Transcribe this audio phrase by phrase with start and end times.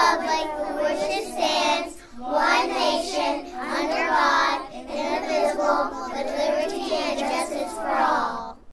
[0.00, 0.59] public